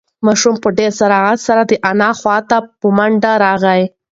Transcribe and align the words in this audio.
ماشوم 0.25 0.55
په 0.63 0.69
ډېر 0.77 0.91
سرعت 0.99 1.39
سره 1.47 1.61
د 1.65 1.71
انا 1.89 2.09
خواته 2.19 2.57
په 2.79 2.87
منډه 2.97 3.31
راغی. 3.43 3.81